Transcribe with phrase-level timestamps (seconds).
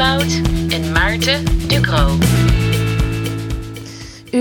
[0.00, 2.08] En Maarten Ducro.
[2.08, 2.39] U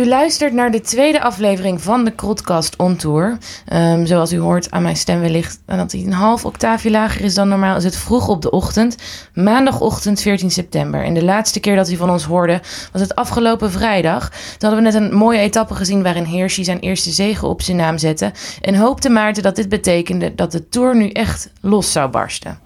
[0.10, 3.38] luistert naar de tweede aflevering van de Krotcast On Tour.
[3.66, 7.34] Ehm, zoals u hoort aan mijn stem wellicht dat hij een half octaafje lager is
[7.34, 8.96] dan normaal, is het vroeg op de ochtend.
[9.34, 11.04] Maandagochtend 14 september.
[11.04, 12.62] En de laatste keer dat u van ons hoorde
[12.92, 14.30] was het afgelopen vrijdag.
[14.30, 17.78] Toen hadden we net een mooie etappe gezien waarin Hirschi zijn eerste zege op zijn
[17.78, 18.32] naam zette.
[18.62, 22.60] En hoopte Maarten dat dit betekende dat de Tour nu echt los zou barsten.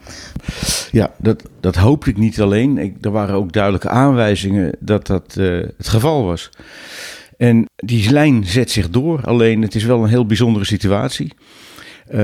[0.92, 2.98] Ja, dat, dat hoopte ik niet alleen.
[3.02, 5.46] Er waren ook duidelijke aanwijzingen dat dat eh,
[5.78, 6.50] het geval was.
[7.38, 11.34] En die lijn zet zich door, alleen het is wel een heel bijzondere situatie.
[12.08, 12.20] Eh,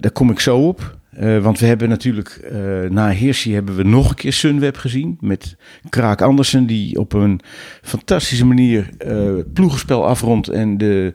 [0.00, 0.98] daar kom ik zo op.
[1.10, 2.50] Eh, want we hebben natuurlijk
[2.90, 5.16] na Hirschi hebben we nog een keer Sunweb gezien.
[5.20, 5.56] Met
[5.88, 7.40] Kraak Andersen die op een
[7.82, 8.88] fantastische manier
[9.52, 10.48] ploegenspel afrondt.
[10.48, 11.12] En de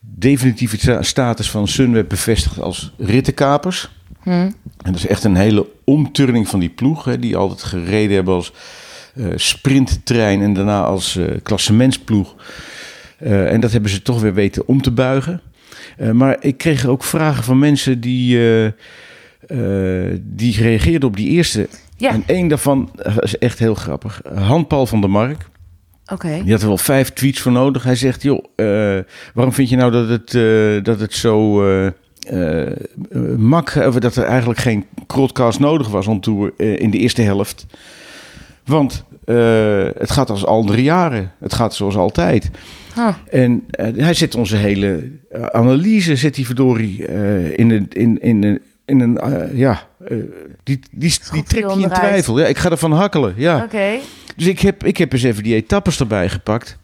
[0.00, 3.90] definitieve status van Sunweb bevestigt als rittenkapers.
[4.22, 4.54] Hmm.
[4.82, 7.04] En dat is echt een hele omturning van die ploeg.
[7.04, 8.52] Hè, die altijd gereden hebben als
[9.34, 12.34] sprinttrein en daarna als klassementsploeg.
[13.22, 15.40] Uh, en dat hebben ze toch weer weten om te buigen.
[16.12, 18.38] maar ik kreeg ook vragen van mensen die,
[20.20, 21.68] die reageerden op die eerste.
[21.96, 22.12] Ja.
[22.12, 24.22] En één daarvan is echt heel grappig.
[24.34, 25.48] Han-Paul van der Mark.
[26.12, 26.40] Oké.
[26.42, 27.82] Die had er wel vijf tweets voor nodig.
[27.82, 28.44] Hij zegt, joh,
[29.34, 31.62] waarom vind je nou dat het, dat het zo
[32.30, 37.22] uh, mak, dat er eigenlijk geen broadcast nodig was om tour uh, in de eerste
[37.22, 37.66] helft.
[38.70, 41.32] Want uh, het gaat als andere jaren.
[41.38, 42.50] Het gaat zoals altijd.
[42.96, 43.14] Ah.
[43.30, 43.64] En
[43.96, 45.10] hij zet onze hele
[45.52, 47.04] analyse, zet die verdorie
[47.56, 49.18] in, een, in, in, in, in een,
[49.56, 49.88] ja,
[50.62, 52.38] die, die, die trek je in twijfel.
[52.38, 53.62] Ja, ik ga ervan hakkelen, ja.
[53.62, 53.98] Oké.
[54.36, 56.78] Dus ik heb, ik heb eens even die etappes erbij gepakt.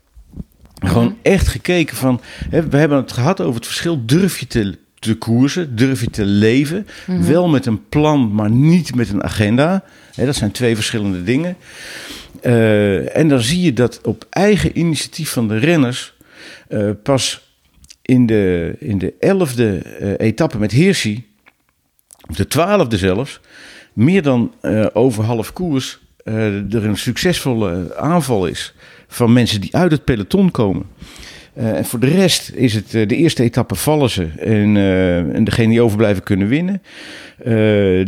[0.84, 1.14] Gewoon mhm.
[1.22, 2.20] echt gekeken van,
[2.50, 4.06] hè, we hebben het gehad over het verschil.
[4.06, 6.86] Durf je te te koersen, durf je te leven.
[7.06, 7.22] Mhm.
[7.22, 9.84] Wel met een plan, maar niet met een agenda.
[10.14, 11.56] dat zijn twee verschillende dingen.
[12.42, 16.14] Uh, en dan zie je dat op eigen initiatief van de renners
[16.68, 17.54] uh, pas
[18.02, 21.26] in de, in de elfde uh, etappe met Hirschi,
[22.28, 23.40] of de twaalfde zelfs,
[23.92, 24.54] meer dan
[24.92, 28.74] over half koers er een succesvolle aanval is
[29.08, 30.86] van mensen die uit het peloton komen.
[31.58, 34.28] Uh, en voor de rest is het uh, de eerste etappe vallen ze.
[34.38, 36.82] En, uh, en degene die overblijven kunnen winnen.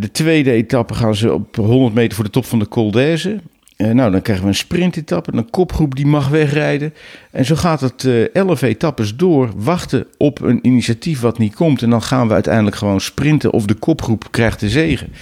[0.00, 3.40] de tweede etappe gaan ze op 100 meter voor de top van de Col d'Aise.
[3.76, 5.32] nou, dan krijgen we een sprintetappe.
[5.32, 6.94] Een kopgroep die mag wegrijden.
[7.30, 9.50] En zo gaat het elf etappes door.
[9.56, 11.82] Wachten op een initiatief wat niet komt.
[11.82, 13.52] En dan gaan we uiteindelijk gewoon sprinten.
[13.52, 15.12] Of de kopgroep krijgt de zegen.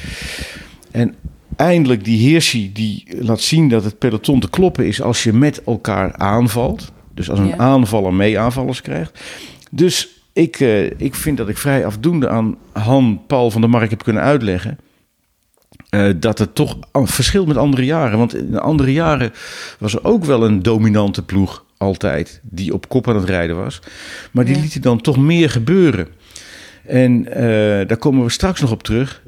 [0.91, 1.15] En
[1.57, 5.63] eindelijk die Hirschi die laat zien dat het peloton te kloppen is als je met
[5.65, 6.93] elkaar aanvalt.
[7.17, 9.21] Dus als een aanvaller mee aanvallers krijgt.
[9.71, 13.91] Dus ik, uh, ik vind dat ik vrij afdoende aan Han Paul van der Mark
[13.91, 14.79] heb kunnen uitleggen.
[15.91, 18.19] Uh, dat het toch verschilt met andere jaren.
[18.19, 19.33] Want in andere jaren
[19.79, 22.41] was er ook wel een dominante ploeg altijd.
[22.43, 23.81] Die op kop aan het rijden was.
[24.31, 24.61] Maar die ja.
[24.61, 26.09] lieten dan toch meer gebeuren.
[26.85, 27.35] En uh,
[27.87, 29.23] daar komen we straks nog op terug.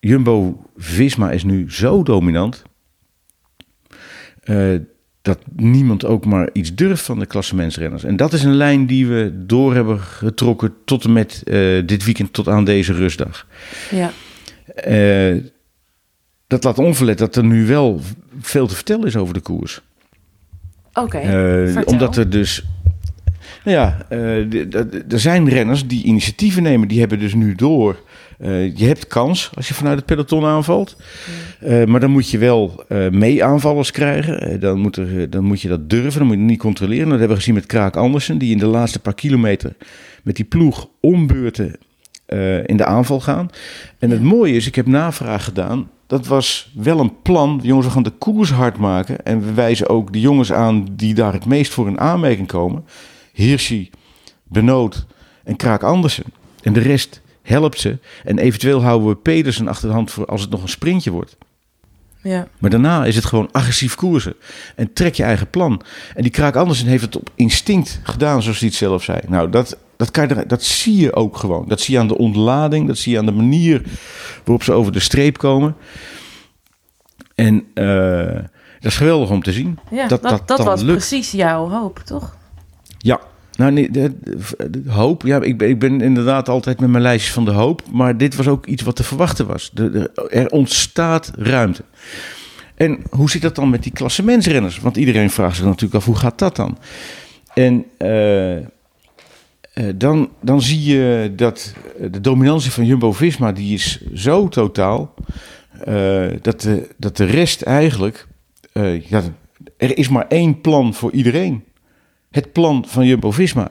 [0.00, 2.62] Jumbo Visma is nu zo dominant
[5.26, 8.04] dat niemand ook maar iets durft van de klassementsrenners.
[8.04, 12.04] En dat is een lijn die we door hebben getrokken tot en met uh, dit
[12.04, 13.46] weekend tot aan deze rustdag.
[13.90, 14.12] Ja.
[14.88, 15.42] Uh,
[16.46, 18.00] dat laat onverlet dat er nu wel
[18.40, 19.80] veel te vertellen is over de koers.
[20.92, 22.64] Oké, okay, uh, Omdat er dus...
[23.64, 24.06] Nou ja,
[25.08, 26.88] er zijn renners die initiatieven nemen.
[26.88, 28.00] Die hebben dus nu door
[28.40, 30.96] uh, je hebt kans als je vanuit het peloton aanvalt.
[31.64, 34.60] Uh, maar dan moet je wel uh, mee aanvallers krijgen.
[34.60, 36.18] dan, moet er, dan moet je dat durven.
[36.18, 37.08] Dan moet je niet controleren.
[37.08, 38.38] Dat hebben we gezien met Kraak Andersen.
[38.38, 39.76] Die in de laatste paar kilometer
[40.22, 41.76] met die ploeg ombeurten
[42.66, 43.50] in de aanval gaan.
[43.98, 45.90] En het mooie is, ik heb navraag gedaan.
[46.06, 47.58] Dat was wel een plan.
[47.58, 49.24] De jongens, we gaan de koers hard maken.
[49.24, 52.84] En we wijzen ook de jongens aan die daar het meest voor in aanmerking komen.
[53.32, 53.90] Hirschi,
[54.44, 55.06] Benoot
[55.44, 56.24] en Kraak Andersen.
[56.62, 57.98] En de rest helpt ze.
[58.24, 61.36] En eventueel houden we Pedersen achter de hand voor als het nog een sprintje wordt.
[62.22, 62.48] Ja.
[62.58, 64.34] Maar daarna is het gewoon agressief koersen.
[64.76, 65.82] En trek je eigen plan.
[66.14, 69.20] En die Kraak Andersen heeft het op instinct gedaan, zoals hij het zelf zei.
[69.28, 71.68] Nou, dat, dat, kan je, dat zie je ook gewoon.
[71.68, 72.86] Dat zie je aan de ontlading.
[72.86, 73.82] Dat zie je aan de manier
[74.44, 75.76] waarop ze over de streep komen.
[77.34, 78.42] En uh,
[78.80, 79.78] dat is geweldig om te zien.
[79.90, 82.36] Ja, dat, dat, dat, dat was precies jouw hoop, toch?
[82.98, 83.20] Ja,
[83.56, 84.12] nou, nee, de,
[84.86, 85.22] hoop.
[85.22, 87.82] Ja, ik ben, ik ben inderdaad altijd met mijn lijstjes van de hoop.
[87.92, 89.72] Maar dit was ook iets wat te verwachten was.
[90.30, 91.82] Er ontstaat ruimte.
[92.74, 94.80] En hoe zit dat dan met die klassementsrenners?
[94.80, 96.78] Want iedereen vraagt zich natuurlijk af, hoe gaat dat dan?
[97.54, 98.64] En uh, uh,
[99.94, 101.74] dan, dan zie je dat
[102.10, 103.52] de dominantie van Jumbo-Visma...
[103.52, 105.14] die is zo totaal...
[105.84, 108.26] eh, dat, de, dat de rest eigenlijk...
[108.72, 109.22] eh, ja,
[109.76, 111.64] er is maar één plan voor iedereen.
[112.36, 113.68] Het plan van Jumbo-Visma.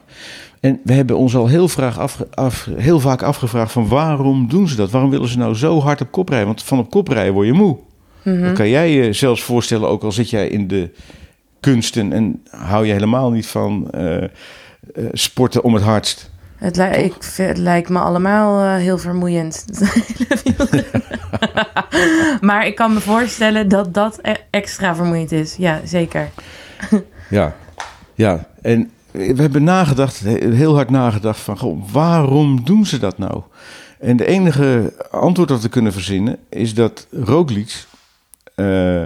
[0.60, 4.68] En we hebben ons al heel, vraag afge- af, heel vaak afgevraagd van waarom doen
[4.68, 4.92] ze dat?
[4.92, 6.48] Waarom willen ze nou zo hard op kop rijden?
[6.48, 7.78] Want van op kop rijden word je moe.
[8.24, 10.90] Dat kan jij je zelfs voorstellen, ook al zit jij in de
[11.60, 14.30] kunsten en hou je helemaal niet van eh, eh,
[15.12, 16.32] sporten om het hardst.
[16.56, 19.66] Het, li- ik, vind- het lijkt me allemaal eh, heel vermoeiend.
[22.42, 25.56] maar ik kan me voorstellen dat dat e- extra vermoeiend is.
[25.58, 26.30] Ja, zeker.
[27.30, 27.56] Ja,
[28.16, 28.48] ja.
[28.62, 33.42] En we hebben nagedacht, heel hard nagedacht van, waarom doen ze dat nou?
[34.00, 37.86] En de enige antwoord dat we kunnen verzinnen is dat Roglic
[38.56, 39.04] eh,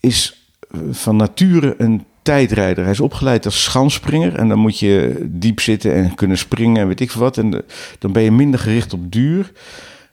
[0.00, 0.48] is
[0.90, 2.82] van nature een tijdrijder.
[2.82, 6.88] Hij is opgeleid als schansspringer en dan moet je diep zitten en kunnen springen en
[6.88, 7.38] weet ik wat.
[7.38, 7.64] En
[7.98, 9.52] dan ben je minder gericht op duur.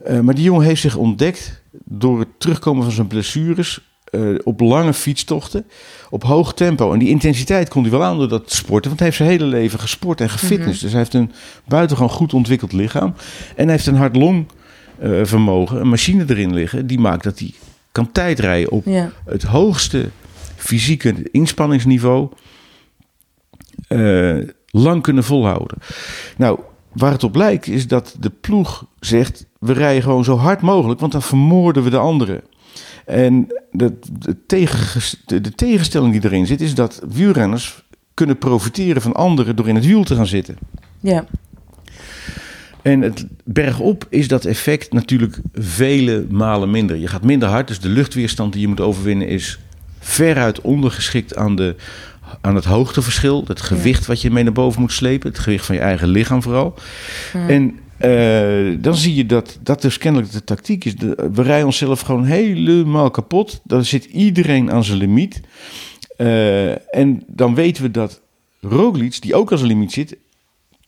[0.04, 3.85] Eh, maar die jongen heeft zich ontdekt door het terugkomen van zijn blessures
[4.16, 5.66] eh, op lange fietstochten,
[6.10, 6.94] op hoog tempo.
[6.94, 9.46] En die intensiteit kon hij wel aan door dat sporten, want hij heeft zijn hele
[9.46, 10.80] leven gesport en gefitness.
[10.80, 11.32] Dus hij heeft een
[11.68, 13.14] buitengewoon goed ontwikkeld lichaam.
[13.56, 14.46] En hij heeft een hart-long
[15.00, 17.54] eh, vermogen, een machine erin liggen, die maakt dat hij
[17.92, 19.12] kan tijdrijden op Ja.
[19.26, 20.10] het hoogste
[20.56, 22.30] fysieke inspanningsniveau
[23.88, 24.38] eh,
[24.68, 25.78] lang kunnen volhouden.
[26.38, 26.60] Nou,
[26.94, 31.00] waar het op lijkt is dat de ploeg zegt: we rijden gewoon zo hard mogelijk,
[31.00, 32.42] want dan vermoorden we de anderen.
[33.06, 33.94] En de,
[35.26, 39.86] de, tegenstelling die erin zit, is dat wielrenners kunnen profiteren van anderen door in het
[39.86, 40.58] wiel te gaan zitten.
[41.00, 41.26] Ja.
[42.82, 46.96] En het bergop is dat effect natuurlijk vele malen minder.
[46.96, 49.60] Je gaat minder hard, dus de luchtweerstand die je moet overwinnen is
[50.00, 51.76] veruit ondergeschikt aan, de,
[52.42, 53.44] aan het hoogteverschil.
[53.48, 55.30] Het gewicht wat je mee naar boven moet slepen.
[55.30, 56.74] Het gewicht van je eigen lichaam vooral.
[57.48, 60.96] En eh, dan zie je dat dat dus kennelijk de tactiek is.
[60.96, 63.62] De- we rijden onszelf gewoon helemaal kapot.
[63.64, 65.42] Dan zit iedereen aan zijn limiet.
[66.18, 68.22] Eh, en dan weten we dat
[68.62, 70.18] Roglic, die ook aan zijn limiet zit,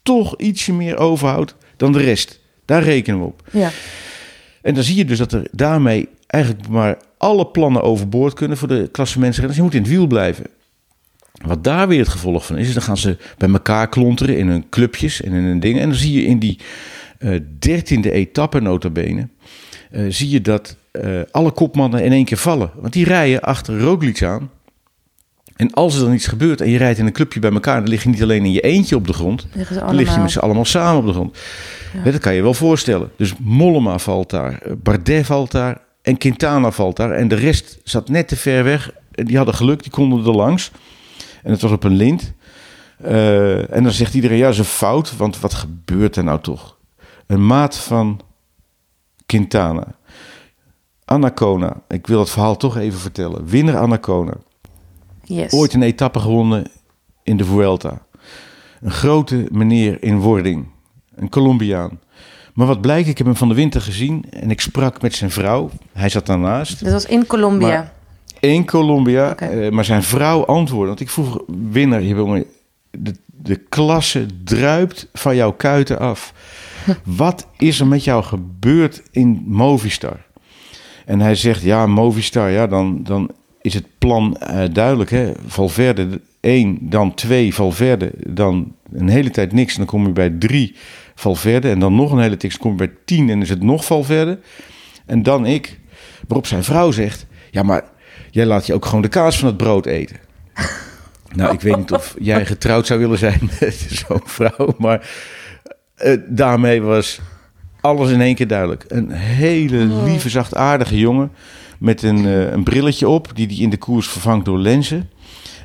[0.02, 2.40] toch ietsje meer overhoudt dan de rest.
[2.64, 3.42] Daar rekenen we op.
[3.52, 3.70] Ja.
[4.62, 8.68] En dan zie je dus dat er daarmee eigenlijk maar alle plannen overboord kunnen voor
[8.68, 9.56] de klassementsrenners.
[9.58, 10.46] Je moet in het wiel blijven.
[11.46, 14.68] Wat daar weer het gevolg van is, dan gaan ze bij elkaar klonteren in hun
[14.68, 15.82] clubjes en in hun dingen.
[15.82, 16.58] En dan zie je in die
[17.18, 19.28] eh, dertiende etappe notabene,
[19.90, 22.70] eh, zie je dat eh, alle kopmannen in één keer vallen.
[22.76, 24.50] Want die rijden achter Roglic aan.
[25.56, 27.88] En als er dan iets gebeurt en je rijdt in een clubje bij elkaar, dan
[27.88, 30.30] lig je niet alleen in je eentje op de grond, ze dan lig je met
[30.30, 31.38] z'n allemaal samen op de grond.
[31.96, 33.10] Hè, Dat kan je wel voorstellen.
[33.16, 37.10] Dus Mollema valt daar, Bardet valt daar en Quintana valt daar.
[37.10, 38.90] En de rest zat net te ver weg.
[39.14, 40.70] En Die hadden geluk, die konden er langs.
[41.42, 42.32] En het was op een lint.
[43.02, 45.16] Eh, en dan zegt iedereen, ja, dat is een fout.
[45.16, 46.76] Want wat gebeurt er nou toch?
[47.26, 48.20] Een maat van
[49.26, 49.86] Quintana.
[51.04, 51.76] Anacona.
[51.88, 53.46] Ik wil het verhaal toch even vertellen.
[53.46, 54.34] Winner Anacona.
[55.24, 55.52] Yes.
[55.52, 56.66] Ooit een etappe gewonnen
[57.22, 58.02] in de Vuelta.
[58.80, 60.66] Een grote meneer in wording.
[61.14, 62.00] Een Colombiaan.
[62.54, 65.30] Maar wat blijkt, ik heb hem van de winter gezien en ik sprak met zijn
[65.30, 65.70] vrouw.
[65.92, 66.84] Hij zat daarnaast.
[66.84, 67.68] Dat was in Colombia.
[67.68, 67.92] Maar-
[68.40, 69.36] In Colombia.
[69.36, 70.86] Eh, maar zijn vrouw antwoordde.
[70.86, 72.44] Want ik vroeg, winnaar, je jongen,
[72.90, 76.32] de, de klasse druipt van jouw kuiten af.
[77.04, 80.26] Wat is er met jou gebeurd in Movistar?
[81.04, 85.10] En hij zegt, ja, Movistar, ja, dan, dan is het plan eh, duidelijk.
[85.10, 85.32] Hè?
[85.46, 89.72] Valverde 1, dan 2 Valverde, dan een hele tijd niks.
[89.72, 90.74] En dan kom je bij 3
[91.14, 91.70] Valverde.
[91.70, 93.84] En dan nog een hele tijd, dan kom je bij 10 en is het nog
[93.84, 94.38] Valverde.
[95.06, 95.78] En dan ik.
[96.26, 97.84] Waarop zijn vrouw zegt, ja, maar
[98.30, 100.16] jij laat je ook gewoon de kaas van het brood eten.
[101.34, 105.10] Nou, ik weet niet of jij getrouwd zou willen zijn met zo'n vrouw, maar
[105.94, 107.20] eh, daarmee was
[107.80, 108.84] alles in één keer duidelijk.
[108.88, 111.32] Een hele lieve, zachtaardige jongen
[111.78, 115.10] met een, eh, een brilletje op, die die in de koers vervangt door lenzen.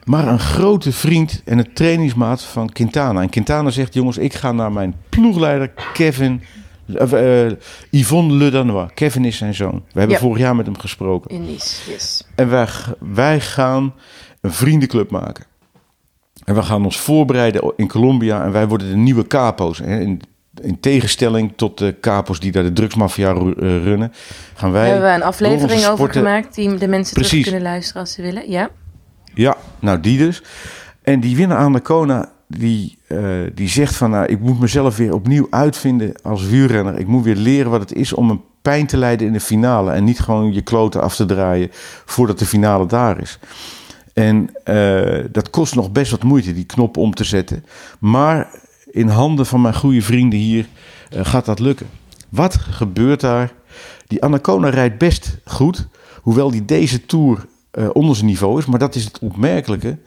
[0.04, 3.22] Maar een grote vriend en een trainingsmaat van Quintana.
[3.22, 6.42] En Quintana zegt, jongens, ik ga naar mijn ploegleider Kevin,
[6.86, 7.52] eh,
[7.92, 8.90] Yvonne Le Danois.
[8.94, 9.84] Kevin is zijn zoon.
[9.92, 10.22] We hebben Ja.
[10.24, 11.32] vorig jaar met hem gesproken.
[11.32, 12.28] Indies, yes.
[12.36, 12.68] En wij,
[13.00, 13.94] wij gaan
[14.42, 15.46] een vriendenclub maken.
[16.44, 18.44] En we gaan ons voorbereiden in Colombia.
[18.44, 19.80] En wij worden de nieuwe capo's.
[19.80, 20.22] In,
[20.62, 24.14] in tegenstelling tot de capo's die daar de drugsmafia ru- eh, runnen.
[24.54, 28.12] Gaan wij hebben we een aflevering over gemaakt die de mensen terug kunnen luisteren als
[28.14, 28.50] ze willen.
[28.52, 28.70] Ja.
[29.34, 30.44] Ja, nou die dus.
[31.02, 33.20] En die winnaar aan de Kona, die, eh,
[33.54, 34.10] die zegt van...
[34.10, 37.00] Nou, ik moet mezelf weer opnieuw uitvinden als wielrenner.
[37.00, 39.92] Ik moet weer leren wat het is om een pijn te lijden in de finale.
[39.92, 41.70] En niet gewoon je kloten af te draaien
[42.06, 43.40] voordat de finale daar is.
[44.14, 47.66] En eh, dat kost nog best wat moeite, die knop om te zetten.
[48.00, 48.50] Maar
[48.92, 50.68] in handen van mijn goede vrienden hier
[51.10, 51.88] eh, gaat dat lukken.
[52.30, 53.54] Wat gebeurt daar?
[54.08, 55.88] Die Anacona rijdt best goed,
[56.22, 57.46] hoewel die deze Tour
[57.94, 58.66] onder zijn niveau is.
[58.66, 59.98] Maar dat is het opmerkelijke.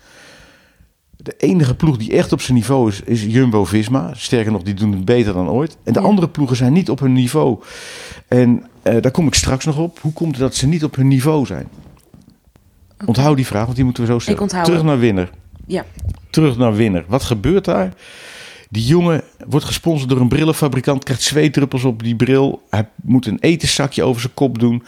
[1.26, 4.10] De enige ploeg die echt op zijn niveau is, is Jumbo-Visma.
[4.14, 5.76] Sterker nog, die doen het beter dan ooit.
[5.84, 6.06] En de Ja.
[6.06, 7.62] andere ploegen zijn niet op hun niveau.
[8.28, 9.98] En eh, daar kom ik straks nog op.
[10.00, 11.68] Hoe komt het dat ze niet op hun niveau zijn?
[13.06, 14.48] Onthoud die vraag, want die moeten we zo stellen.
[14.64, 15.30] Terug naar winner.
[15.66, 15.84] Ja.
[16.30, 17.04] Terug naar winner.
[17.08, 17.92] Wat gebeurt daar?
[18.70, 22.62] Die jongen wordt gesponsord door een brillenfabrikant, krijgt zweetdruppels op die bril.
[22.70, 24.82] Hij moet een etenzakje over zijn kop doen.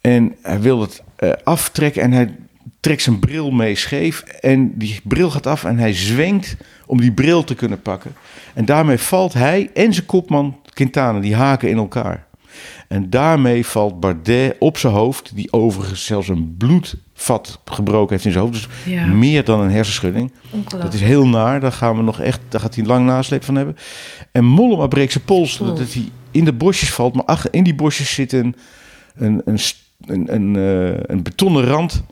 [0.00, 2.34] En hij wil het eh, aftrekken en hij
[2.80, 4.20] trekt zijn bril mee scheef.
[4.20, 6.56] En die bril gaat af en hij zwengt
[6.86, 8.12] om die bril te kunnen pakken.
[8.54, 12.26] En daarmee valt hij en zijn kopman Quintana, die haken in elkaar.
[12.88, 18.32] En daarmee valt Bardet op zijn hoofd, die overigens zelfs een bloedvat gebroken heeft in
[18.32, 18.54] zijn hoofd.
[18.56, 19.06] Dus Ja.
[19.06, 20.32] meer dan een hersenschudding.
[20.78, 21.60] Dat is heel naar.
[21.60, 23.76] Daar gaan we nog echt, daar gaat hij lang nasleep van hebben.
[24.32, 27.14] En Mollema breekt zijn pols, zodat hij in de bosjes valt.
[27.14, 28.56] Maar achter, in die bosjes zit een,
[29.14, 29.58] een, een,
[30.06, 32.02] een, een, eh, een betonnen rand.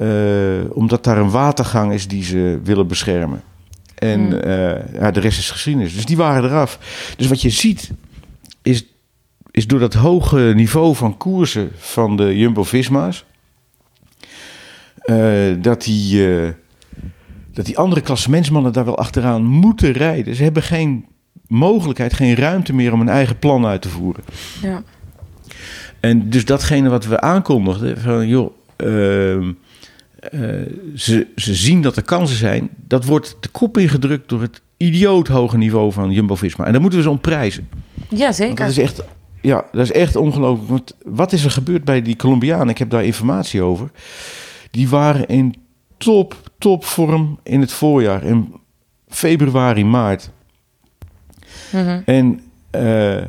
[0.00, 3.42] Eh, omdat daar een watergang is die ze willen beschermen.
[3.94, 4.32] En Hmm.
[4.38, 5.94] eh, ja, de rest is geschiedenis.
[5.94, 6.78] Dus die waren eraf.
[7.16, 7.90] Dus wat je ziet
[8.62, 8.84] is,
[9.50, 13.24] is door dat hoge niveau van koersen van de Jumbo-Visma's...
[14.98, 15.16] eh,
[15.58, 16.26] dat die...
[17.52, 20.34] dat die andere klassementsmannen daar wel achteraan moeten rijden.
[20.34, 21.04] Ze hebben geen
[21.46, 24.24] mogelijkheid, geen ruimte meer om een eigen plan uit te voeren.
[24.62, 24.82] Ja.
[26.00, 29.54] En dus datgene wat we aankondigden, van joh, ehm, eh,
[30.94, 35.28] ze, ze zien dat er kansen zijn, dat wordt de kop ingedrukt door het idioot
[35.28, 36.64] hoge niveau van Jumbo-Visma.
[36.64, 37.68] En daar moeten we ze om prijzen.
[38.08, 38.56] ja, Want zeker.
[38.56, 39.02] dat is echt,
[39.40, 40.68] ja, dat is echt ongelooflijk.
[40.70, 42.68] Want wat is er gebeurd bij die Colombianen?
[42.68, 43.90] Ik heb daar informatie over.
[44.70, 45.54] Die waren in
[45.96, 48.54] top, top vorm in het voorjaar, in
[49.08, 50.30] februari, maart.
[51.72, 52.00] Mhm.
[52.04, 52.40] En
[52.70, 53.22] eh,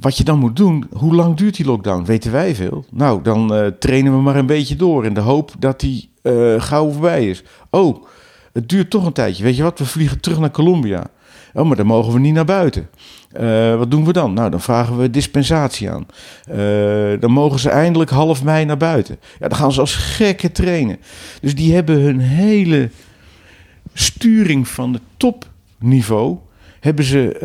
[0.00, 2.04] wat je dan moet doen, hoe lang duurt die lockdown?
[2.04, 2.84] Weten wij veel.
[2.90, 6.60] Nou, dan eh, trainen we maar een beetje door in de hoop dat die eh,
[6.62, 7.42] gauw voorbij is.
[7.70, 8.04] Oh,
[8.52, 9.42] het duurt toch een tijdje.
[9.44, 11.06] Weet je wat, we vliegen terug naar Colombia.
[11.54, 12.88] Oh, maar dan mogen we niet naar buiten.
[13.32, 14.32] Eh, wat doen we dan?
[14.32, 16.06] Nou, dan vragen we dispensatie aan.
[16.48, 19.18] Eh, dan mogen ze eindelijk half mei naar buiten.
[19.38, 20.96] Ja, dan gaan ze als gekken trainen.
[21.40, 22.90] Dus die hebben hun hele
[23.94, 26.36] sturing van het topniveau
[26.80, 27.36] hebben ze,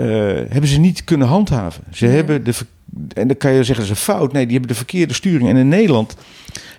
[0.50, 1.84] hebben ze niet kunnen handhaven.
[1.92, 2.12] Ze Ja.
[2.12, 2.54] hebben de
[3.14, 4.32] en dan kan je zeggen dat is een fout.
[4.32, 5.50] Nee, die hebben de verkeerde sturing.
[5.50, 6.16] En in Nederland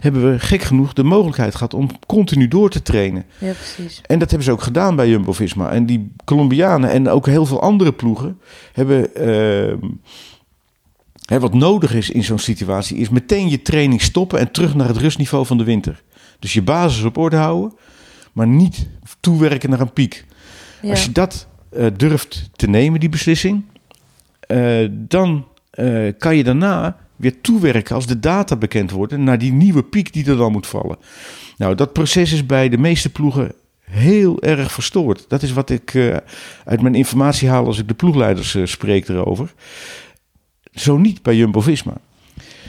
[0.00, 3.24] hebben we gek genoeg de mogelijkheid gehad om continu door te trainen.
[3.38, 4.00] Ja, precies.
[4.06, 5.70] En dat hebben ze ook gedaan bij Jumbo-Visma.
[5.70, 8.38] En die Colombianen en ook heel veel andere ploegen
[8.72, 9.14] hebben...
[9.14, 9.88] ehm,
[11.24, 14.88] hè, wat nodig is in zo'n situatie is meteen je training stoppen en terug naar
[14.88, 16.02] het rustniveau van de winter.
[16.38, 17.72] Dus je basis op orde houden,
[18.32, 18.86] maar niet
[19.20, 20.24] toewerken naar een piek.
[20.82, 20.90] Ja.
[20.90, 23.64] Als je dat eh, durft te nemen, die beslissing,
[24.40, 29.52] eh, dan eh, kan je daarna weer toewerken als de data bekend worden naar die
[29.52, 30.96] nieuwe piek die er dan moet vallen.
[31.56, 35.24] Nou, dat proces is bij de meeste ploegen heel erg verstoord.
[35.28, 36.16] Dat is wat ik eh,
[36.64, 39.54] uit mijn informatie haal als ik de ploegleiders eh, spreek erover.
[40.72, 41.96] Zo niet bij Jumbo-Visma.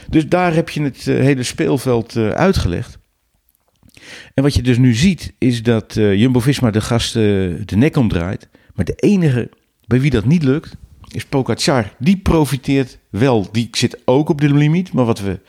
[0.09, 2.97] Dus daar heb je het hele speelveld uitgelegd.
[4.33, 8.47] En wat je dus nu ziet, is dat eh, Jumbo-Visma de gasten de nek omdraait.
[8.73, 9.49] Maar de enige
[9.87, 10.75] bij wie dat niet lukt,
[11.15, 11.93] is Pogacar.
[11.97, 13.47] Die profiteert wel.
[13.51, 14.93] Die zit ook op de limiet.
[14.93, 15.39] Maar wat we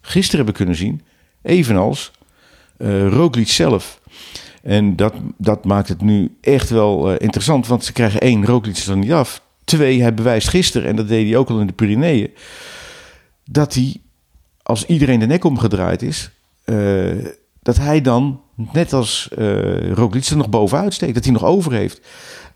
[0.00, 1.02] gisteren hebben kunnen zien,
[1.42, 2.10] evenals
[2.76, 4.00] eh Roglic zelf.
[4.62, 7.66] En dat, dat maakt het nu echt wel eh, interessant.
[7.66, 9.42] Want ze krijgen één, Roglic er niet af.
[9.64, 12.30] Twee, hij bewijst gisteren, en dat deed hij ook al in de Pyreneeën...
[13.44, 13.96] dat hij,
[14.62, 16.30] als iedereen de nek omgedraaid is...
[16.64, 17.14] eh,
[17.62, 18.40] dat hij dan,
[18.72, 19.28] net als
[19.92, 21.14] Roglic, er nog bovenuit steekt.
[21.14, 22.00] Dat hij nog over heeft.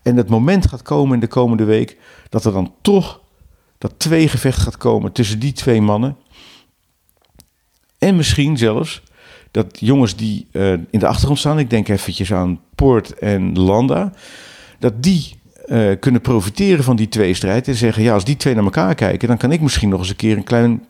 [0.01, 1.97] En het moment gaat komen in de komende week...
[2.29, 3.21] dat er dan toch
[3.77, 6.17] dat tweegevecht gaat komen tussen die twee mannen.
[7.97, 9.03] En misschien zelfs
[9.51, 11.59] dat jongens die eh, in de achtergrond staan...
[11.59, 14.13] ik denk eventjes aan Poort en Landa...
[14.79, 17.67] dat die eh, kunnen profiteren van die tweestrijd...
[17.67, 19.27] en zeggen, ja, als die twee naar elkaar kijken...
[19.27, 20.85] dan kan ik misschien nog eens een keer een klein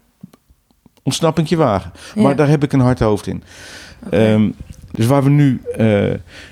[1.03, 1.91] ontsnappingje wagen.
[2.15, 2.21] Ja.
[2.21, 3.43] Maar daar heb ik een hard hoofd in.
[4.09, 4.49] Ehm,
[4.91, 5.85] dus waar we nu eh,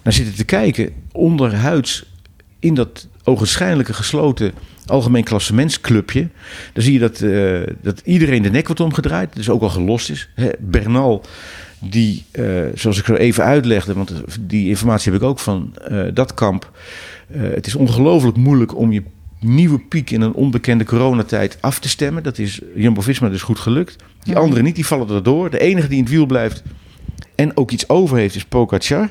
[0.04, 2.06] naar zitten te kijken, onderhuids
[2.60, 4.52] in dat ogenschijnlijke gesloten
[4.86, 6.28] algemeen klassementsclubje,
[6.74, 10.10] dan zie je dat, eh, dat iedereen de nek wordt omgedraaid, dus ook al gelost
[10.10, 10.30] is.
[10.36, 11.24] Hè, Bernal,
[11.80, 16.04] die, eh, zoals ik zo even uitlegde, want die informatie heb ik ook van eh,
[16.14, 16.72] dat kamp.
[17.32, 19.04] Het is ongelooflijk moeilijk om je
[19.40, 22.24] nieuwe piek in een onbekende coronatijd af te stemmen.
[22.24, 23.96] Dat is Jumbo-Visma dus goed gelukt.
[24.24, 24.40] Die Ja.
[24.40, 25.50] anderen niet, die vallen erdoor.
[25.50, 26.64] De enige die in het wiel blijft
[27.36, 29.10] en ook iets over heeft is Pogacar.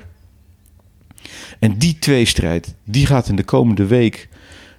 [1.58, 4.28] En die tweestrijd, die gaat in de komende week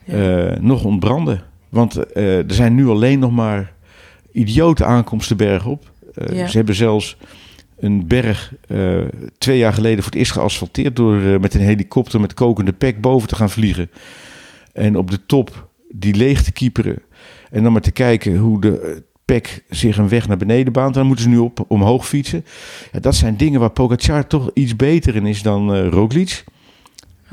[0.05, 0.47] Ja.
[0.47, 1.41] eh, nog ontbranden.
[1.69, 3.73] Want eh, er zijn nu alleen nog maar
[4.31, 5.91] idiote aankomsten bergop.
[6.15, 6.47] Eh, Ja.
[6.47, 7.17] Ze hebben zelfs
[7.79, 8.53] een berg
[9.37, 10.95] twee jaar geleden voor het eerst geasfalteerd...
[10.95, 13.89] door met een helikopter met kokende pek boven te gaan vliegen.
[14.73, 17.01] En op de top die leeg te kieperen.
[17.51, 20.93] En dan maar te kijken hoe de pek zich een weg naar beneden baant.
[20.93, 22.45] Dan moeten ze nu op, omhoog fietsen.
[22.91, 26.43] Ja, dat zijn dingen waar Pogacar toch iets beter in is dan Roglic.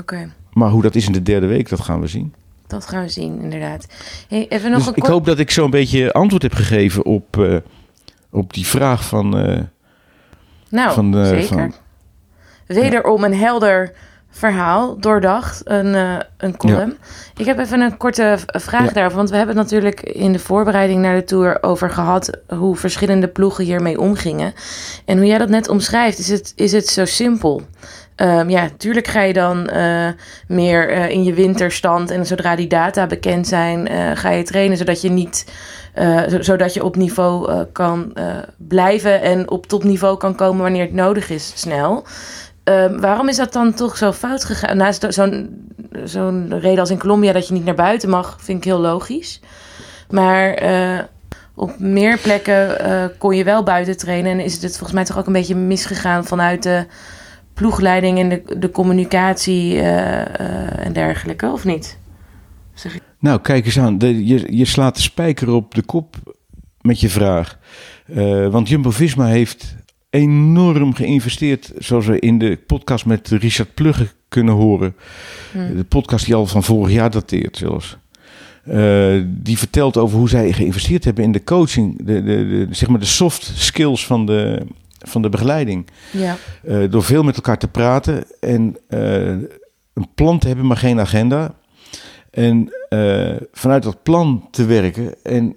[0.00, 2.34] Oké, Maar hoe dat is in de derde week, dat gaan we zien.
[2.66, 3.86] dat gaan we zien, inderdaad.
[4.28, 5.12] Hey, even nog Dus een ik kort...
[5.12, 7.56] hoop dat ik zo'n beetje antwoord heb gegeven op, eh,
[8.30, 9.38] op die vraag van...
[9.38, 9.60] eh,
[10.68, 11.46] Nou, van de- zeker.
[11.48, 11.74] van-
[12.66, 13.92] Wederom een helder
[14.30, 15.94] verhaal, doordacht, een,
[16.36, 16.96] een column.
[17.36, 18.90] Ik heb even een korte vraag Ja.
[18.92, 19.16] daarover.
[19.16, 22.30] Want we hebben het natuurlijk in de voorbereiding naar de Tour over gehad...
[22.48, 24.52] hoe verschillende ploegen hiermee omgingen.
[25.04, 27.62] En hoe jij dat net omschrijft, is het, is het zo simpel.
[28.16, 30.08] Ehm, ja, tuurlijk ga je dan eh,
[30.48, 32.10] meer eh, in je winterstand...
[32.10, 34.76] en zodra die data bekend zijn, eh, ga je trainen...
[34.76, 35.46] zodat je niet...
[36.28, 38.12] zo- zodat je op niveau kan
[38.56, 42.04] blijven en op topniveau kan komen wanneer het nodig is, snel.
[42.64, 44.76] Ehm, waarom is dat dan toch zo fout gegaan?
[44.76, 45.64] Naast zo'n
[46.04, 49.40] zo'n reden als in Colombia dat je niet naar buiten mag, vind ik heel logisch.
[50.10, 50.62] Maar
[51.54, 52.76] op meer plekken
[53.18, 54.32] kon je wel buiten trainen.
[54.32, 56.86] En is het volgens mij toch ook een beetje misgegaan vanuit de
[57.56, 61.98] ploegleiding en de, de communicatie eh, eh, en dergelijke, of niet?
[62.74, 63.02] Zeg ik.
[63.18, 63.98] Nou, kijk eens aan.
[63.98, 66.16] De, je, je slaat de spijker op de kop
[66.80, 67.58] met je vraag.
[68.06, 69.76] Eh, want Jumbo-Visma heeft
[70.10, 71.72] enorm geïnvesteerd...
[71.78, 74.94] zoals we in de podcast met Richard Plugge kunnen horen.
[75.52, 75.76] Hm.
[75.76, 77.96] De podcast die al van vorig jaar dateert zelfs.
[79.24, 82.06] Die vertelt over hoe zij geïnvesteerd hebben in de coaching.
[82.06, 84.66] De, de, de, zeg maar de soft skills van de,
[84.98, 85.86] van de begeleiding.
[86.12, 89.26] Ja, Eh, door veel met elkaar te praten en eh,
[89.94, 91.54] een plan te hebben, maar geen agenda.
[92.30, 95.14] En eh, vanuit dat plan te werken.
[95.22, 95.56] En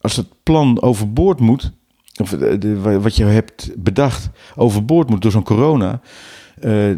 [0.00, 1.72] als het plan overboord moet,
[2.20, 6.00] of de, de- wat je hebt bedacht overboord moet door zo'n corona.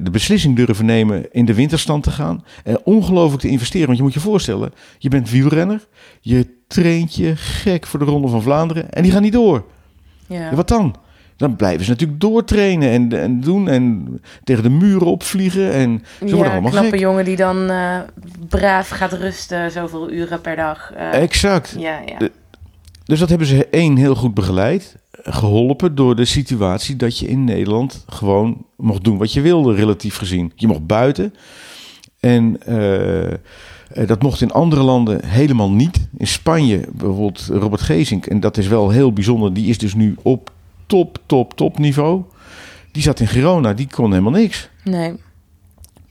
[0.03, 2.45] de beslissing durven nemen in de winterstand te gaan.
[2.65, 3.87] En ongelooflijk te investeren.
[3.87, 5.87] Want je moet je voorstellen, je bent wielrenner.
[6.21, 8.91] Je traint je gek voor de Ronde van Vlaanderen.
[8.93, 9.65] En die gaan niet door.
[10.27, 10.41] ja.
[10.41, 10.95] Ja, wat dan?
[11.43, 14.09] Dan blijven ze natuurlijk doortrainen en, en doen en
[14.45, 15.73] tegen de muren opvliegen.
[15.73, 16.99] En ze worden ja, allemaal knappe gek.
[17.01, 17.99] jongen die dan eh,
[18.49, 20.93] braaf gaat rusten, zoveel uren per dag.
[20.97, 21.75] eh, Exact.
[21.79, 22.19] ja, ja.
[22.19, 22.33] De-
[23.05, 24.97] Dus dat hebben ze één heel goed begeleid.
[25.13, 30.17] Geholpen door de situatie dat je in Nederland gewoon mocht doen wat je wilde, relatief
[30.17, 30.53] gezien.
[30.55, 31.35] Je mocht buiten.
[32.21, 36.09] En eh, dat mocht in andere landen helemaal niet.
[36.17, 38.27] In Spanje bijvoorbeeld Robert Gezink.
[38.27, 39.53] En dat is wel heel bijzonder.
[39.55, 40.51] Die is dus nu op
[40.93, 42.23] top, top, top niveau.
[42.93, 43.73] Die zat in Girona.
[43.73, 44.69] Die kon helemaal niks.
[44.85, 45.13] Nee,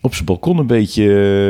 [0.02, 1.04] Op zijn balkon een beetje,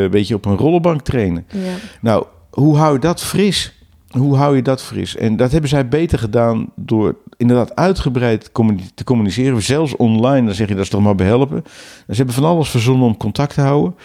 [0.03, 1.45] een beetje op een rollenbank trainen.
[1.51, 1.73] ja.
[2.01, 3.73] Nou, hoe hou je dat fris?
[4.09, 5.15] Hoe hou je dat fris?
[5.15, 8.49] En dat hebben zij beter gedaan door inderdaad uitgebreid
[8.95, 9.61] te communiceren.
[9.61, 11.63] Zelfs online, dan zeg je dat is toch maar behelpen.
[12.07, 13.95] Ze hebben van alles verzonnen om contact te houden.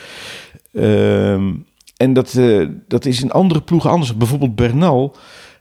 [0.75, 1.53] Ehm,
[1.97, 4.17] en dat, eh, dat is in andere ploegen anders.
[4.17, 5.17] Bijvoorbeeld Bernal,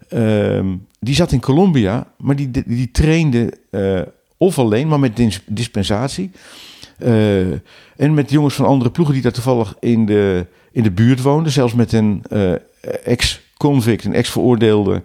[0.09, 0.67] ehm,
[1.05, 4.01] die zat in Colombia, maar die, die, trainde eh,
[4.37, 6.31] of alleen, maar met dis- dispensatie.
[6.97, 7.51] Eh,
[7.95, 11.51] en met jongens van andere ploegen die daar toevallig in de, in de buurt woonden.
[11.51, 12.53] Zelfs met een eh,
[13.03, 15.03] ex-convict, een ex-veroordeelde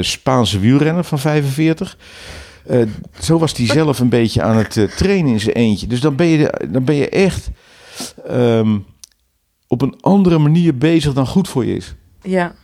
[0.00, 1.96] Spaanse wielrenner van 45.
[2.66, 2.82] Eh,
[3.20, 5.86] zo was hij zelf een beetje aan het trainen in zijn eentje.
[5.86, 7.50] Dus dan ben je, dan ben je echt
[8.26, 8.78] ehm,
[9.66, 11.94] op een andere manier bezig dan goed voor je is.
[12.22, 12.54] Ja.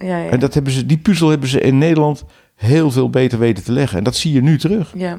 [0.00, 0.30] Ja, ja.
[0.30, 3.72] En dat hebben ze, die puzzel hebben ze in Nederland heel veel beter weten te
[3.72, 3.98] leggen.
[3.98, 4.92] En dat zie je nu terug.
[4.96, 5.18] ja.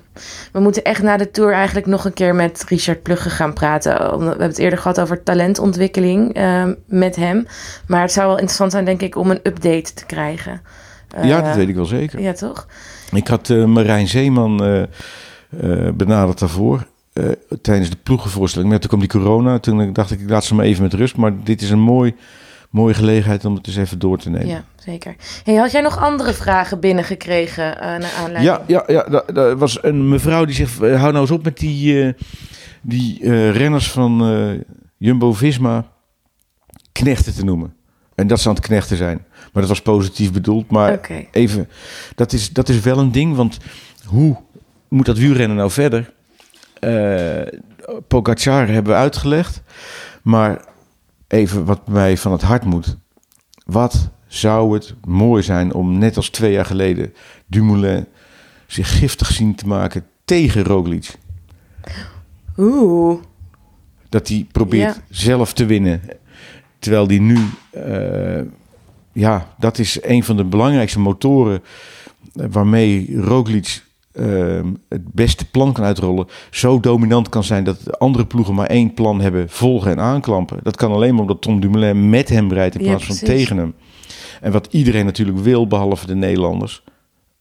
[0.51, 3.93] We moeten echt na de tour eigenlijk nog een keer met Richard Plugge gaan praten.
[4.19, 7.45] We hebben het eerder gehad over talentontwikkeling ehm, met hem.
[7.87, 10.61] Maar het zou wel interessant zijn, denk ik, om een update te krijgen.
[11.23, 12.19] ja, Eh, dat weet ik wel zeker.
[12.21, 12.67] Ja, toch?
[13.11, 16.85] Ik had eh, Marijn Zeeman eh, eh, benaderd daarvoor.
[17.13, 17.25] eh,
[17.61, 18.69] tijdens de ploegenvoorstelling.
[18.69, 19.59] Maar toen kwam die corona.
[19.59, 21.15] Toen dacht ik, ik laat ze maar even met rust.
[21.17, 22.15] Maar dit is een mooi,
[22.71, 24.47] mooie gelegenheid om het eens even door te nemen.
[24.47, 25.15] Ja, zeker.
[25.43, 28.43] Hey, had jij nog andere vragen binnengekregen uh, naar aanleiding?
[28.43, 31.31] Ja, ja, ja da- da- er was een mevrouw die zegt: eh, hou nou eens
[31.31, 32.13] op met die, eh,
[32.81, 34.59] die eh, renners van eh,
[34.97, 35.85] Jumbo Visma
[36.91, 37.73] knechten te noemen.
[38.15, 39.25] En dat ze aan het knechten zijn.
[39.53, 40.71] Maar dat was positief bedoeld.
[40.71, 40.99] Maar
[41.31, 41.69] even,
[42.15, 43.35] dat is, dat is wel een ding.
[43.35, 43.57] Want
[44.05, 44.37] hoe
[44.87, 46.13] moet dat wielrennen nou verder?
[46.79, 47.41] Eh
[48.07, 49.61] Pogacar hebben we uitgelegd.
[50.21, 50.61] Maar
[51.31, 52.97] even wat mij van het hart moet.
[53.65, 57.13] Wat zou het mooi zijn om net als twee jaar geleden
[57.45, 58.05] Dumoulin
[58.67, 61.15] zich giftig zien te maken tegen Roglic.
[62.57, 63.21] Oeh.
[64.09, 65.01] Dat hij probeert Ja.
[65.09, 66.01] zelf te winnen.
[66.79, 67.37] Terwijl hij nu,
[67.71, 68.41] eh,
[69.11, 71.63] ja, dat is een van de belangrijkste motoren
[72.33, 78.25] waarmee Roglic ehm, het beste plan kan uitrollen, zo dominant kan zijn dat de andere
[78.25, 80.59] ploegen maar één plan hebben, volgen en aanklampen.
[80.63, 83.57] Dat kan alleen maar omdat Tom Dumoulin met hem rijdt in Ja, plaats van tegen
[83.57, 83.73] hem.
[84.41, 86.83] En wat iedereen natuurlijk wil, behalve de Nederlanders,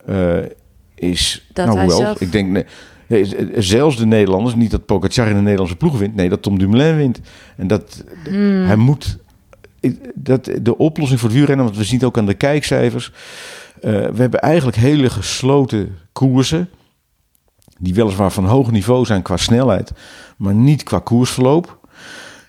[0.06, 0.36] eh,
[0.94, 1.46] is...
[1.52, 2.64] Dat nou, hoewel, zelf- ik denk...
[3.08, 6.42] nee, z- zelfs de Nederlanders, niet dat Pogacar in de Nederlandse ploeg wint, nee, dat
[6.42, 7.20] Tom Dumoulin wint.
[7.56, 8.64] En dat Hmm.
[8.66, 9.18] hij moet...
[10.14, 13.12] Dat, de oplossing voor het wielrennen, want we zien het ook aan de kijkcijfers.
[13.80, 16.68] Eh, we hebben eigenlijk hele gesloten koersen.
[17.78, 19.92] Die weliswaar van hoog niveau zijn qua snelheid,
[20.36, 21.78] maar niet qua koersverloop.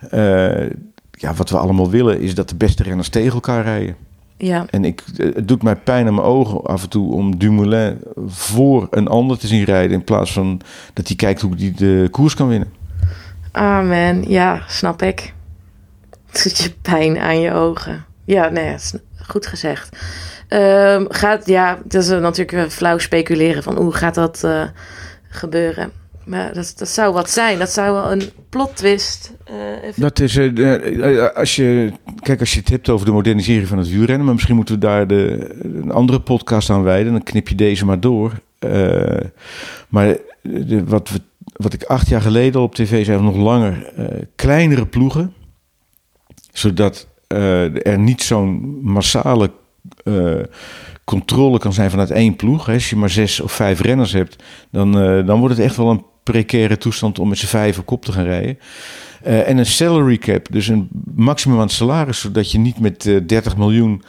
[0.10, 0.70] Eh,
[1.12, 3.96] ja, wat we allemaal willen is dat de beste renners tegen elkaar rijden.
[4.38, 7.38] Ja, En ik, eh, het doet mij pijn aan mijn ogen af en toe om
[7.38, 9.91] Dumoulin voor een ander te zien rijden.
[9.91, 10.62] In plaats van
[10.94, 12.74] dat hij kijkt hoe hij de koers kan winnen.
[13.52, 14.30] amen.
[14.30, 15.34] Ja, snap ik.
[16.32, 18.06] Het doet je pijn aan je ogen.
[18.26, 18.76] Ja, nee,
[19.27, 19.97] goed gezegd.
[20.47, 24.63] Ehm, gaat, ja, dat is natuurlijk flauw speculeren van hoe gaat dat eh,
[25.29, 25.91] gebeuren.
[26.25, 27.60] Maar dat, dat zou wat zijn.
[27.60, 29.31] Dat zou wel een plot twist.
[29.45, 29.55] eh,
[29.95, 33.89] Dat is, eh, als je, kijk, als je het hebt over de modernisering van het
[33.89, 37.12] wielrennen, maar misschien moeten we daar de, een andere podcast aan wijden.
[37.12, 38.31] Dan knip je deze maar door.
[39.89, 40.17] Maar
[40.86, 41.19] wat, we,
[41.53, 43.93] wat ik acht jaar geleden op tv zei, nog langer,
[44.36, 45.34] kleinere ploegen,
[46.51, 49.52] zodat eh, er niet zo'n massale
[50.04, 50.44] eh,
[51.04, 52.70] controle kan zijn vanuit één ploeg.
[52.70, 55.89] Als je maar zes of vijf renners hebt, dan, eh, dan wordt het echt wel
[55.89, 58.60] een precaire toestand om met z'n vijf op kop te gaan rijden.
[59.22, 63.58] En een salary cap, dus een maximum aan salaris, zodat je niet met eh, 30
[63.58, 64.04] miljoen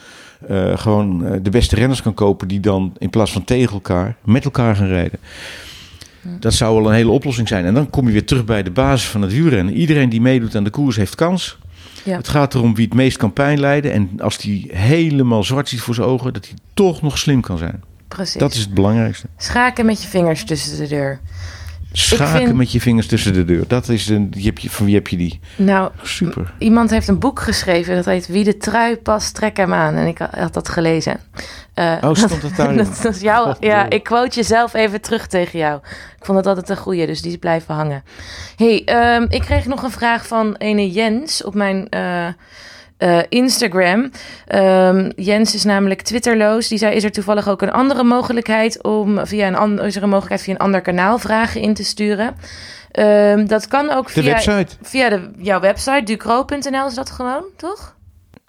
[0.75, 4.77] gewoon de beste renners kan kopen die dan in plaats van tegen elkaar met elkaar
[4.77, 5.19] gaan rijden.
[6.23, 7.65] Dat zou wel een hele oplossing zijn.
[7.65, 9.75] En dan kom je weer terug bij de basis van het wielrennen.
[9.75, 11.59] Iedereen die meedoet aan de koers heeft kans.
[12.05, 12.17] Ja.
[12.17, 13.93] Het gaat erom wie het meest kan pijn lijden.
[13.93, 17.59] En als die helemaal zwart ziet voor zijn ogen, dat hij toch nog slim kan
[17.59, 17.83] zijn.
[18.09, 18.41] Precies.
[18.41, 19.27] Dat is het belangrijkste.
[19.37, 21.21] Schaken met je vingers tussen de deur.
[21.93, 23.65] Schaken vind- met je vingers tussen de deur.
[23.69, 25.41] Dat is een, je, van wie heb je die?
[25.57, 26.53] Nou, Super.
[26.59, 29.95] Iemand heeft een boek geschreven dat heet Wie de trui past, trek hem aan.
[29.95, 31.21] En ik ha- had dat gelezen.
[31.75, 32.77] Eh, Oh, stond dat daarin?
[32.77, 35.81] dat, dat is jou, God, ja, ik quote jezelf even terug tegen jou.
[36.19, 38.03] Ik vond het altijd een goeie, dus die is blijven hangen.
[38.57, 42.27] hey, ehm, ik kreeg nog een vraag van ene Jens op mijn eh,
[43.03, 44.11] eh, Instagram.
[44.47, 46.69] Ehm, Jens is namelijk Twitterloos.
[46.69, 50.03] Die zei: Is er toevallig ook een andere mogelijkheid om via een, an- is er
[50.03, 52.35] een mogelijkheid via een ander kanaal vragen in te sturen?
[52.91, 54.77] Ehm, dat kan ook De via, website.
[54.83, 57.95] via de, jouw website, ducro.nl is dat gewoon, toch?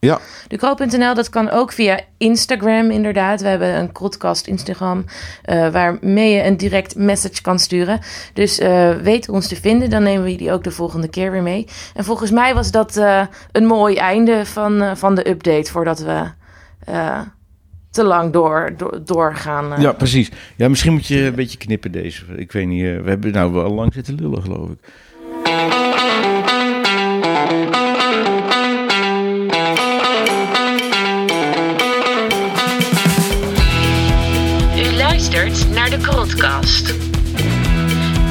[0.03, 0.19] Ja.
[0.47, 3.41] Ducro.nl, dat kan ook via Instagram inderdaad.
[3.41, 5.05] We hebben een podcast Instagram
[5.43, 7.99] eh, waarmee je een direct message kan sturen.
[8.33, 11.41] Dus eh, weet ons te vinden, dan nemen we die ook de volgende keer weer
[11.41, 11.67] mee.
[11.93, 16.31] En volgens mij was dat eh, een mooi einde van, van de update voordat we
[17.91, 19.81] te lang door, door, doorgaan.
[19.81, 20.31] Ja, precies.
[20.55, 22.25] Ja, misschien moet je een beetje knippen deze.
[22.35, 24.77] Ik weet niet, we hebben nou wel lang zitten lullen, geloof ik.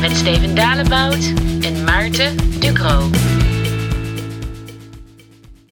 [0.01, 3.11] Met Steven Dalebout en Maarten Ducro.